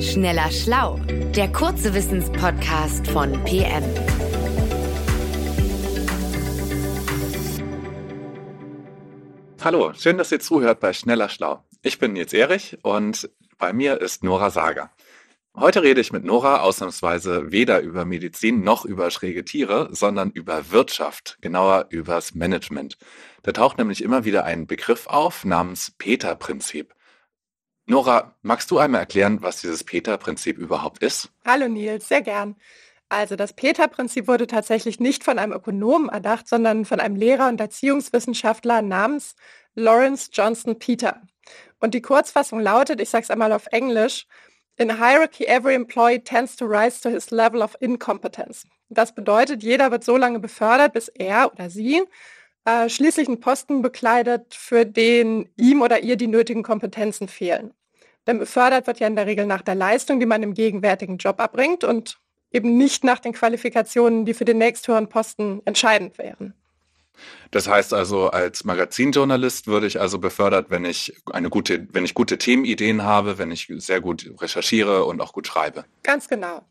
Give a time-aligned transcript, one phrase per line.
[0.00, 1.00] Schneller Schlau,
[1.34, 3.82] der kurze Wissenspodcast von PM.
[9.60, 11.64] Hallo, schön, dass ihr zuhört bei Schneller Schlau.
[11.82, 13.28] Ich bin Nils Erich und
[13.58, 14.92] bei mir ist Nora Sager.
[15.56, 20.70] Heute rede ich mit Nora ausnahmsweise weder über Medizin noch über schräge Tiere, sondern über
[20.70, 22.98] Wirtschaft, genauer übers Management.
[23.42, 26.94] Da taucht nämlich immer wieder ein Begriff auf namens Peter-Prinzip.
[27.90, 31.30] Nora, magst du einmal erklären, was dieses Peter-Prinzip überhaupt ist?
[31.46, 32.54] Hallo Nils, sehr gern.
[33.08, 37.58] Also das Peter-Prinzip wurde tatsächlich nicht von einem Ökonomen erdacht, sondern von einem Lehrer und
[37.58, 39.36] Erziehungswissenschaftler namens
[39.74, 41.22] Lawrence Johnson Peter.
[41.80, 44.26] Und die Kurzfassung lautet, ich sage es einmal auf Englisch,
[44.76, 48.64] In a hierarchy, every employee tends to rise to his level of incompetence.
[48.90, 52.02] Das bedeutet, jeder wird so lange befördert, bis er oder sie
[52.64, 57.72] äh, schließlich einen Posten bekleidet, für den ihm oder ihr die nötigen Kompetenzen fehlen.
[58.26, 61.40] Denn befördert wird ja in der Regel nach der Leistung, die man im gegenwärtigen Job
[61.40, 62.18] erbringt und
[62.52, 66.54] eben nicht nach den Qualifikationen, die für den nächsthöheren Posten entscheidend wären.
[67.50, 72.14] Das heißt also, als Magazinjournalist würde ich also befördert, wenn ich eine gute, wenn ich
[72.14, 75.84] gute Themenideen habe, wenn ich sehr gut recherchiere und auch gut schreibe.
[76.02, 76.62] Ganz genau.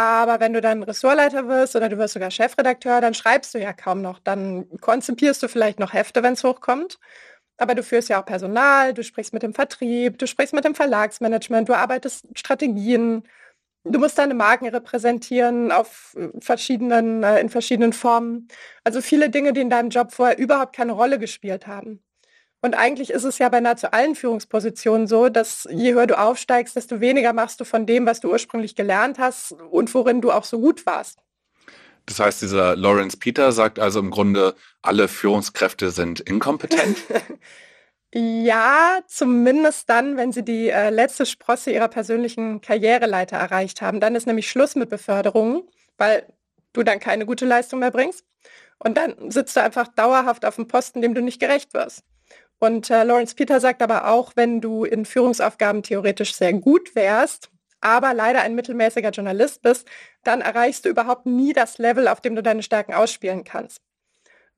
[0.00, 3.74] Aber wenn du dann Ressortleiter wirst oder du wirst sogar Chefredakteur, dann schreibst du ja
[3.74, 4.18] kaum noch.
[4.18, 6.98] Dann konzipierst du vielleicht noch Hefte, wenn es hochkommt.
[7.58, 10.74] Aber du führst ja auch Personal, du sprichst mit dem Vertrieb, du sprichst mit dem
[10.74, 13.24] Verlagsmanagement, du arbeitest Strategien.
[13.84, 18.48] Du musst deine Marken repräsentieren auf verschiedenen, äh, in verschiedenen Formen.
[18.84, 22.02] Also viele Dinge, die in deinem Job vorher überhaupt keine Rolle gespielt haben.
[22.62, 26.76] Und eigentlich ist es ja bei nahezu allen Führungspositionen so, dass je höher du aufsteigst,
[26.76, 30.44] desto weniger machst du von dem, was du ursprünglich gelernt hast und worin du auch
[30.44, 31.20] so gut warst.
[32.06, 36.98] Das heißt, dieser Lawrence Peter sagt also im Grunde, alle Führungskräfte sind inkompetent?
[38.14, 44.00] ja, zumindest dann, wenn sie die äh, letzte Sprosse ihrer persönlichen Karriereleiter erreicht haben.
[44.00, 45.62] Dann ist nämlich Schluss mit Beförderungen,
[45.96, 46.26] weil
[46.72, 48.24] du dann keine gute Leistung mehr bringst.
[48.78, 52.02] Und dann sitzt du einfach dauerhaft auf dem Posten, dem du nicht gerecht wirst.
[52.60, 57.50] Und äh, Lawrence Peter sagt aber auch, wenn du in Führungsaufgaben theoretisch sehr gut wärst,
[57.80, 59.88] aber leider ein mittelmäßiger Journalist bist,
[60.22, 63.80] dann erreichst du überhaupt nie das Level, auf dem du deine Stärken ausspielen kannst.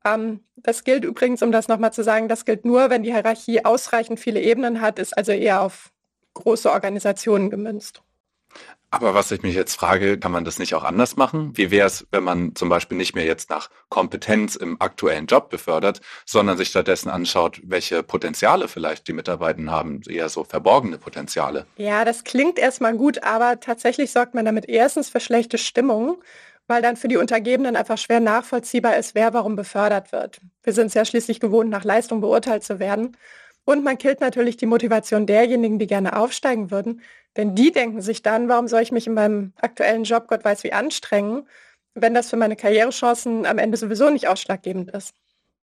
[0.05, 3.63] Ähm, das gilt übrigens, um das nochmal zu sagen, das gilt nur, wenn die Hierarchie
[3.63, 5.93] ausreichend viele Ebenen hat, ist also eher auf
[6.33, 8.01] große Organisationen gemünzt.
[8.93, 11.57] Aber was ich mich jetzt frage, kann man das nicht auch anders machen?
[11.57, 15.49] Wie wäre es, wenn man zum Beispiel nicht mehr jetzt nach Kompetenz im aktuellen Job
[15.49, 21.65] befördert, sondern sich stattdessen anschaut, welche Potenziale vielleicht die Mitarbeiter haben, eher so verborgene Potenziale?
[21.75, 26.21] Ja, das klingt erstmal gut, aber tatsächlich sorgt man damit erstens für schlechte Stimmung,
[26.67, 30.39] weil dann für die Untergebenen einfach schwer nachvollziehbar ist, wer warum befördert wird.
[30.61, 33.17] Wir sind es ja schließlich gewohnt, nach Leistung beurteilt zu werden.
[33.65, 37.01] Und man killt natürlich die Motivation derjenigen, die gerne aufsteigen würden.
[37.37, 40.63] Denn die denken sich dann, warum soll ich mich in meinem aktuellen Job, Gott weiß
[40.63, 41.47] wie, anstrengen,
[41.95, 45.13] wenn das für meine Karrierechancen am Ende sowieso nicht ausschlaggebend ist.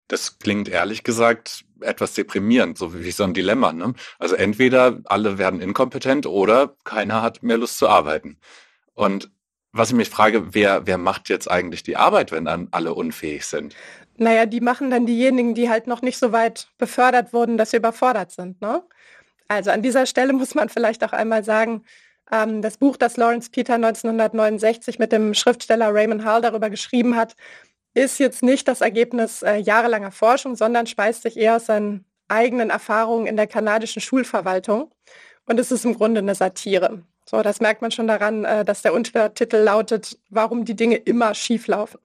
[0.08, 3.72] Das klingt ehrlich gesagt etwas deprimierend, so wie so ein Dilemma.
[3.72, 3.94] Ne?
[4.18, 8.38] Also entweder alle werden inkompetent oder keiner hat mehr Lust zu arbeiten.
[8.94, 9.30] Und
[9.72, 13.46] was ich mich frage, wer, wer macht jetzt eigentlich die Arbeit, wenn dann alle unfähig
[13.46, 13.74] sind?
[14.18, 17.78] Naja, die machen dann diejenigen, die halt noch nicht so weit befördert wurden, dass sie
[17.78, 18.60] überfordert sind.
[18.60, 18.82] Ne?
[19.48, 21.84] Also an dieser Stelle muss man vielleicht auch einmal sagen,
[22.30, 27.34] ähm, das Buch, das Lawrence Peter 1969 mit dem Schriftsteller Raymond Hall darüber geschrieben hat,
[27.94, 32.70] ist jetzt nicht das Ergebnis äh, jahrelanger Forschung, sondern speist sich eher aus seinen eigenen
[32.70, 34.90] Erfahrungen in der kanadischen Schulverwaltung.
[35.46, 37.02] Und es ist im Grunde eine Satire.
[37.24, 41.34] So, das merkt man schon daran, äh, dass der Untertitel lautet, warum die Dinge immer
[41.34, 41.98] schief laufen.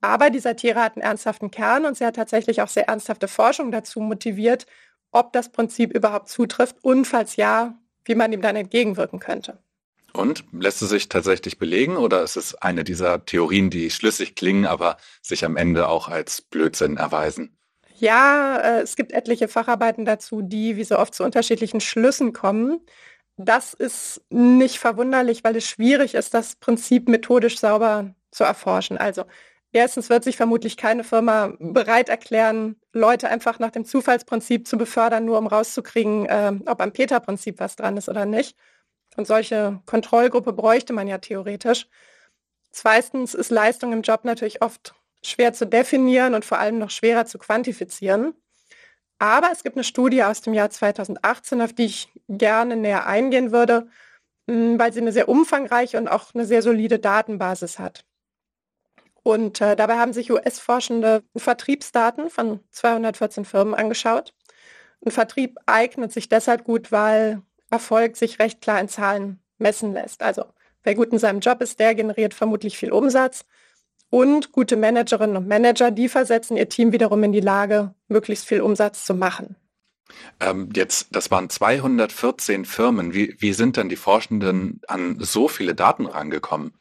[0.00, 3.72] Aber die Satire hat einen ernsthaften Kern und sie hat tatsächlich auch sehr ernsthafte Forschung
[3.72, 4.66] dazu motiviert,
[5.10, 9.58] ob das Prinzip überhaupt zutrifft und falls ja, wie man ihm dann entgegenwirken könnte.
[10.12, 14.66] Und lässt es sich tatsächlich belegen oder ist es eine dieser Theorien, die schlüssig klingen,
[14.66, 17.56] aber sich am Ende auch als Blödsinn erweisen?
[17.98, 22.80] Ja, äh, es gibt etliche Facharbeiten dazu, die wie so oft zu unterschiedlichen Schlüssen kommen.
[23.40, 28.98] Das ist nicht verwunderlich, weil es schwierig ist, das Prinzip methodisch sauber zu erforschen.
[28.98, 29.24] Also
[29.70, 35.24] erstens wird sich vermutlich keine Firma bereit erklären, Leute einfach nach dem Zufallsprinzip zu befördern,
[35.24, 38.56] nur um rauszukriegen, äh, ob am Peter-Prinzip was dran ist oder nicht.
[39.16, 41.86] Und solche Kontrollgruppe bräuchte man ja theoretisch.
[42.72, 47.26] Zweitens ist Leistung im Job natürlich oft schwer zu definieren und vor allem noch schwerer
[47.26, 48.34] zu quantifizieren.
[49.18, 53.52] Aber es gibt eine Studie aus dem Jahr 2018, auf die ich gerne näher eingehen
[53.52, 53.88] würde,
[54.48, 58.04] hm, weil sie eine sehr umfangreiche und auch eine sehr solide Datenbasis hat.
[59.22, 64.32] Und äh, dabei haben sich US-Forschende Vertriebsdaten von 214 Firmen angeschaut.
[65.04, 70.22] Ein Vertrieb eignet sich deshalb gut, weil Erfolg sich recht klar in Zahlen messen lässt.
[70.22, 70.44] Also
[70.82, 73.44] wer gut in seinem Job ist, der generiert vermutlich viel Umsatz.
[74.10, 78.60] Und gute Managerinnen und Manager, die versetzen ihr Team wiederum in die Lage, möglichst viel
[78.60, 79.56] Umsatz zu machen.
[80.40, 83.12] Ähm, jetzt, das waren 214 Firmen.
[83.12, 86.72] Wie, wie sind denn die Forschenden an so viele Daten rangekommen?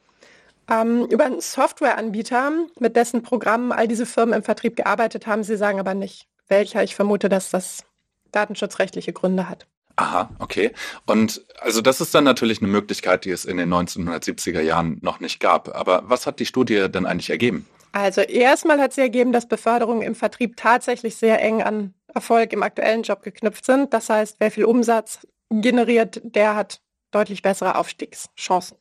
[0.70, 5.44] Ähm, über einen Softwareanbieter, mit dessen Programmen all diese Firmen im Vertrieb gearbeitet haben.
[5.44, 6.84] Sie sagen aber nicht, welcher.
[6.84, 7.84] Ich vermute, dass das
[8.32, 9.68] datenschutzrechtliche Gründe hat.
[9.98, 10.72] Aha, okay.
[11.08, 15.20] Und also das ist dann natürlich eine Möglichkeit, die es in den 1970er Jahren noch
[15.20, 15.76] nicht gab.
[15.76, 17.68] Aber was hat die Studie denn eigentlich ergeben?
[17.94, 22.62] Also erstmal hat sie ergeben, dass Beförderungen im Vertrieb tatsächlich sehr eng an Erfolg im
[22.62, 23.92] aktuellen Job geknüpft sind.
[23.92, 26.80] Das heißt, wer viel Umsatz generiert, der hat
[27.10, 28.78] deutlich bessere Aufstiegschancen.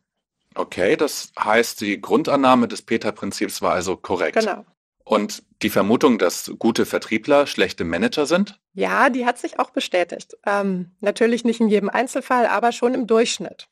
[0.55, 4.39] Okay, das heißt, die Grundannahme des Peter-Prinzips war also korrekt.
[4.39, 4.65] Genau.
[5.07, 8.59] Und die Vermutung, dass gute Vertriebler schlechte Manager sind?
[8.75, 10.37] Ja, die hat sich auch bestätigt.
[10.45, 13.69] Ähm, natürlich nicht in jedem Einzelfall, aber schon im Durchschnitt.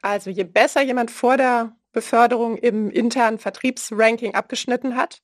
[0.00, 5.20] Also je besser jemand vor der Beförderung im internen Vertriebsranking abgeschnitten hat,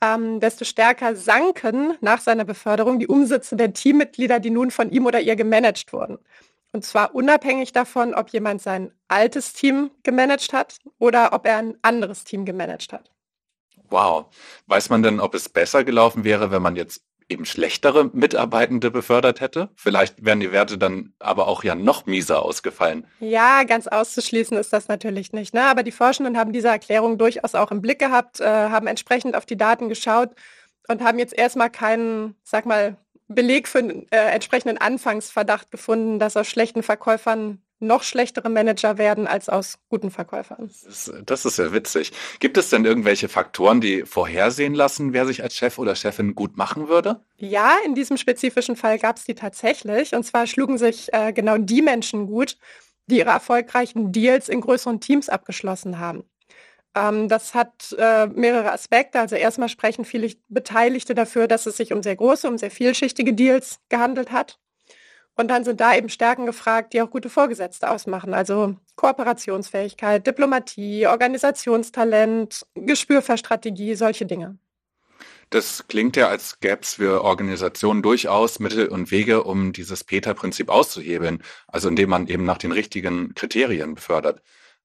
[0.00, 5.04] ähm, desto stärker sanken nach seiner Beförderung die Umsätze der Teammitglieder, die nun von ihm
[5.04, 6.18] oder ihr gemanagt wurden.
[6.72, 11.76] Und zwar unabhängig davon, ob jemand sein altes Team gemanagt hat oder ob er ein
[11.82, 13.10] anderes Team gemanagt hat.
[13.90, 14.26] Wow.
[14.66, 19.40] Weiß man denn, ob es besser gelaufen wäre, wenn man jetzt eben schlechtere Mitarbeitende befördert
[19.40, 19.70] hätte?
[19.76, 23.06] Vielleicht wären die Werte dann aber auch ja noch mieser ausgefallen.
[23.20, 25.54] Ja, ganz auszuschließen ist das natürlich nicht.
[25.54, 25.64] Ne?
[25.64, 29.46] Aber die Forschenden haben diese Erklärung durchaus auch im Blick gehabt, äh, haben entsprechend auf
[29.46, 30.30] die Daten geschaut
[30.88, 32.96] und haben jetzt erstmal keinen, sag mal,
[33.28, 39.26] Beleg für einen äh, entsprechenden Anfangsverdacht gefunden, dass aus schlechten Verkäufern noch schlechtere Manager werden
[39.26, 40.70] als aus guten Verkäufern.
[41.24, 42.12] Das, ist ja witzig.
[42.40, 46.56] Gibt es denn irgendwelche Faktoren, die vorhersehen lassen, wer sich als Chef oder Chefin gut
[46.56, 47.20] machen würde?
[47.36, 50.14] Ja, in diesem spezifischen Fall gab es die tatsächlich.
[50.14, 52.56] Und zwar schlugen sich äh, genau die Menschen gut,
[53.06, 56.24] die ihre erfolgreichen Deals in größeren Teams abgeschlossen haben.
[56.94, 59.20] Ähm, das hat äh, mehrere Aspekte.
[59.20, 63.34] Also erstmal sprechen viele Beteiligte dafür, dass es sich um sehr große, um sehr vielschichtige
[63.34, 64.58] Deals gehandelt hat.
[65.36, 68.32] Und dann sind da eben Stärken gefragt, die auch gute Vorgesetzte ausmachen.
[68.32, 74.58] Also Kooperationsfähigkeit, Diplomatie, Organisationstalent, Gespür für Strategie, solche Dinge.
[75.50, 80.70] Das klingt ja, als gäbe es für Organisationen durchaus Mittel und Wege, um dieses Peter-Prinzip
[80.70, 81.42] auszuhebeln.
[81.68, 84.42] Also indem man eben nach den richtigen Kriterien befördert.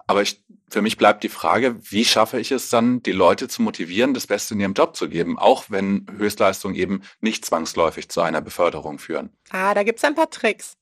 [0.07, 3.61] Aber ich, für mich bleibt die Frage, wie schaffe ich es dann, die Leute zu
[3.61, 8.21] motivieren, das Beste in ihrem Job zu geben, auch wenn Höchstleistungen eben nicht zwangsläufig zu
[8.21, 9.29] einer Beförderung führen?
[9.49, 10.77] Ah, da gibt es ein paar Tricks.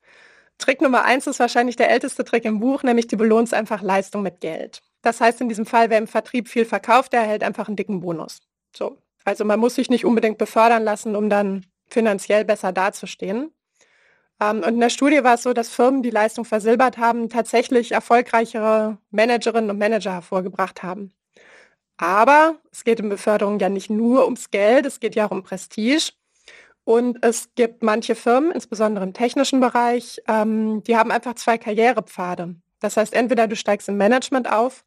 [0.57, 4.21] Trick Nummer eins ist wahrscheinlich der älteste Trick im Buch, nämlich du belohnst einfach Leistung
[4.21, 4.81] mit Geld.
[5.01, 8.01] Das heißt in diesem Fall, wer im Vertrieb viel verkauft, der erhält einfach einen dicken
[8.01, 8.41] Bonus.
[8.75, 8.97] So.
[9.23, 13.51] Also man muss sich nicht unbedingt befördern lassen, um dann finanziell besser dazustehen.
[14.39, 17.91] Ähm, und in der Studie war es so, dass Firmen, die Leistung versilbert haben, tatsächlich
[17.91, 21.11] erfolgreichere Managerinnen und Manager hervorgebracht haben.
[21.97, 25.43] Aber es geht in Beförderung ja nicht nur ums Geld, es geht ja auch um
[25.43, 26.13] Prestige.
[26.85, 32.55] Und es gibt manche Firmen, insbesondere im technischen Bereich, ähm, die haben einfach zwei Karrierepfade.
[32.79, 34.85] Das heißt, entweder du steigst im Management auf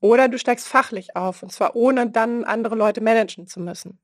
[0.00, 3.98] oder du steigst fachlich auf, und zwar ohne dann andere Leute managen zu müssen.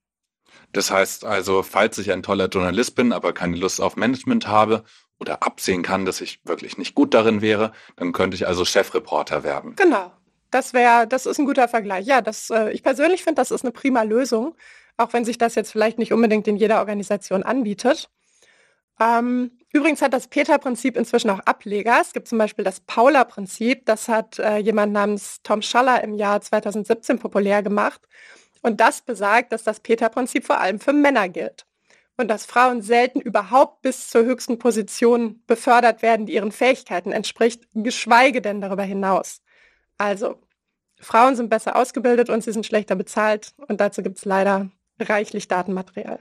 [0.72, 4.84] Das heißt also, falls ich ein toller Journalist bin, aber keine Lust auf Management habe
[5.18, 9.44] oder absehen kann, dass ich wirklich nicht gut darin wäre, dann könnte ich also Chefreporter
[9.44, 9.76] werden.
[9.76, 10.12] Genau.
[10.50, 12.06] Das wäre, das ist ein guter Vergleich.
[12.06, 14.54] Ja, das, äh, ich persönlich finde, das ist eine prima Lösung,
[14.96, 18.08] auch wenn sich das jetzt vielleicht nicht unbedingt in jeder Organisation anbietet.
[18.98, 21.98] Ähm, übrigens hat das Peter-Prinzip inzwischen auch Ableger.
[22.00, 23.84] Es gibt zum Beispiel das Paula-Prinzip.
[23.86, 28.00] Das hat äh, jemand namens Tom Schaller im Jahr 2017 populär gemacht.
[28.66, 31.66] Und das besagt, dass das Peter-Prinzip vor allem für Männer gilt.
[32.16, 37.62] Und dass Frauen selten überhaupt bis zur höchsten Position befördert werden, die ihren Fähigkeiten entspricht,
[37.74, 39.40] geschweige denn darüber hinaus.
[39.98, 40.40] Also,
[40.98, 43.54] Frauen sind besser ausgebildet und sie sind schlechter bezahlt.
[43.68, 44.68] Und dazu gibt es leider
[44.98, 46.18] reichlich Datenmaterial.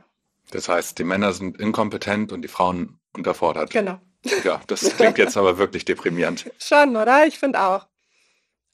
[0.52, 3.72] Das heißt, die Männer sind inkompetent und die Frauen unterfordert.
[3.72, 4.00] Genau.
[4.44, 6.52] Ja, das klingt jetzt aber wirklich deprimierend.
[6.60, 7.25] Schon, oder?
[7.25, 7.88] Ich finde auch.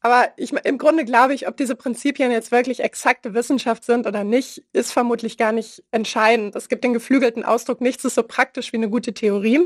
[0.04, 4.24] Aber ich, im Grunde glaube ich, ob diese Prinzipien jetzt wirklich exakte Wissenschaft sind oder
[4.24, 6.56] nicht, ist vermutlich gar nicht entscheidend.
[6.56, 9.60] Es gibt den geflügelten Ausdruck, nichts ist so praktisch wie eine gute Theorie.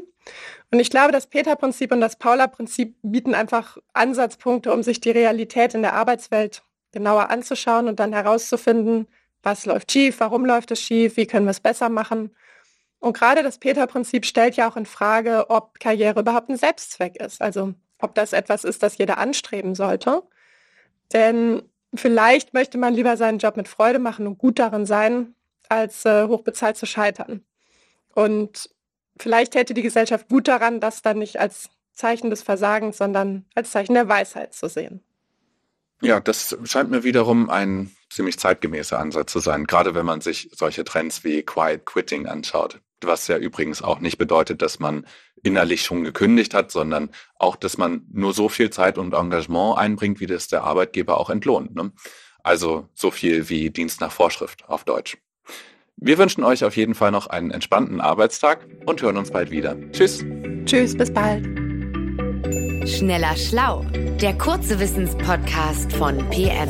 [0.72, 5.74] Und ich glaube, das Peter-Prinzip und das Paula-Prinzip bieten einfach Ansatzpunkte, um sich die Realität
[5.74, 9.08] in der Arbeitswelt genauer anzuschauen und dann herauszufinden,
[9.42, 12.36] was läuft schief, warum läuft es schief, wie können wir es besser machen.
[13.00, 17.42] Und gerade das Peter-Prinzip stellt ja auch in Frage, ob Karriere überhaupt ein Selbstzweck ist.
[17.42, 20.24] Also ob das etwas ist, das jeder anstreben sollte.
[21.14, 25.36] Denn vielleicht möchte man lieber seinen Job mit Freude machen und gut darin sein,
[25.70, 27.44] als äh, hochbezahlt zu scheitern.
[28.14, 28.70] Und
[29.18, 33.72] vielleicht hätte die Gesellschaft gut daran, das dann nicht als Zeichen des Versagens, sondern als
[33.72, 35.02] Zeichen der Weisheit zu sehen.
[36.02, 40.52] Ja, das scheint mir wiederum ein ziemlich zeitgemäßer Ansatz zu sein, gerade wenn man sich
[40.54, 45.06] solche Trends wie Quiet Quitting anschaut, was ja übrigens auch nicht bedeutet, dass man
[45.44, 50.20] innerlich schon gekündigt hat, sondern auch, dass man nur so viel Zeit und Engagement einbringt,
[50.20, 51.75] wie das der Arbeitgeber auch entlohnt.
[51.75, 51.92] Ne?
[52.44, 55.18] Also so viel wie Dienst nach Vorschrift auf Deutsch.
[55.98, 59.78] Wir wünschen euch auf jeden Fall noch einen entspannten Arbeitstag und hören uns bald wieder.
[59.92, 60.25] Tschüss.
[60.66, 61.46] Tschüss, bis bald.
[62.88, 63.84] Schneller Schlau,
[64.22, 66.70] der kurze Wissenspodcast von PM.